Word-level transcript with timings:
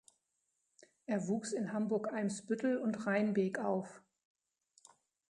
Er 1.05 1.27
wuchs 1.27 1.51
in 1.53 1.73
Hamburg-Eimsbüttel 1.73 2.77
und 2.79 3.05
Reinbek 3.05 3.59
auf. 3.59 4.01